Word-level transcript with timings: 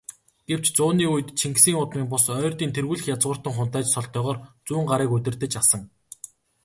Гэвч, 0.49 0.65
зууны 0.77 1.05
үед 1.13 1.27
Чингисийн 1.39 1.81
удмын 1.83 2.05
бус, 2.11 2.25
Ойрдын 2.43 2.71
тэргүүлэх 2.75 3.11
язгууртан 3.15 3.53
хунтайж 3.55 3.87
цолтойгоор 3.95 4.37
Зүүнгарыг 4.67 5.11
удирдаж 5.17 5.53
асан. 5.61 5.81